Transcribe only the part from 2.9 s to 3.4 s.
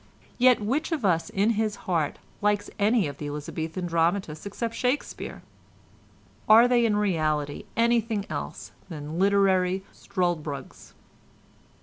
of the